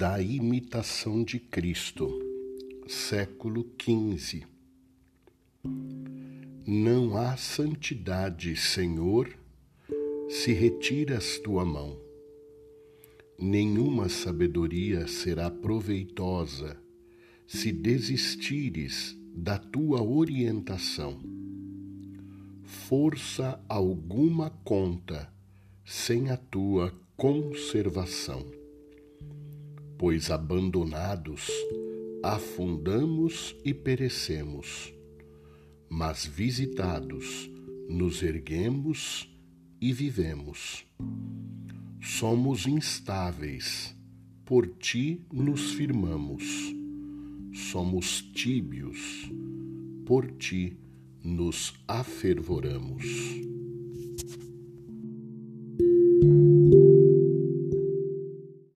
da 0.00 0.18
imitação 0.18 1.22
de 1.22 1.38
Cristo, 1.38 2.08
século 2.88 3.70
XV. 3.78 4.46
Não 6.66 7.18
há 7.18 7.36
santidade, 7.36 8.56
Senhor, 8.56 9.28
se 10.30 10.54
retiras 10.54 11.38
tua 11.40 11.66
mão. 11.66 11.98
Nenhuma 13.38 14.08
sabedoria 14.08 15.06
será 15.06 15.50
proveitosa 15.50 16.78
se 17.46 17.70
desistires 17.70 19.14
da 19.34 19.58
tua 19.58 20.02
orientação. 20.02 21.20
Força 22.62 23.62
alguma 23.68 24.48
conta 24.64 25.30
sem 25.84 26.30
a 26.30 26.38
tua 26.38 26.90
conservação 27.18 28.59
pois 30.00 30.30
abandonados, 30.30 31.46
afundamos 32.22 33.54
e 33.62 33.74
perecemos, 33.74 34.94
mas 35.90 36.24
visitados, 36.24 37.50
nos 37.86 38.22
erguemos 38.22 39.30
e 39.78 39.92
vivemos. 39.92 40.86
Somos 42.00 42.66
instáveis, 42.66 43.94
por 44.46 44.66
ti 44.66 45.26
nos 45.30 45.72
firmamos. 45.72 46.44
Somos 47.52 48.22
tíbios, 48.22 49.30
por 50.06 50.30
ti 50.30 50.78
nos 51.22 51.74
afervoramos. 51.86 53.04